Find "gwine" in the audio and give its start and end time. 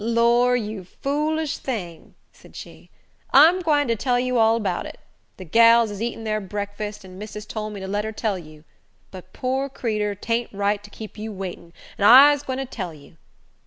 3.61-3.87, 12.41-12.57